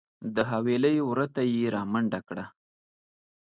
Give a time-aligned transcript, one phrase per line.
[0.35, 2.45] د حویلۍ وره ته یې رامنډه کړه.